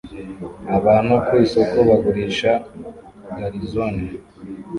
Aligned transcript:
Abantu 0.77 1.13
ku 1.25 1.31
isoko 1.45 1.77
bagurisha 1.89 2.51
garizone 3.37 4.03